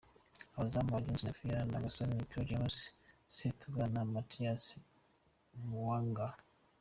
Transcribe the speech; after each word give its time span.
Abazamu: 0.55 0.91
Alionzi 0.97 1.23
Nafian 1.25 1.69
Legason, 1.73 2.11
Cleo 2.29 2.47
James 2.49 2.77
Setuba 3.35 3.83
na 3.93 4.01
Mathias 4.13 4.61
Muwanga 5.67 6.27